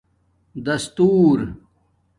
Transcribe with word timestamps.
دَستݸر 0.65 1.39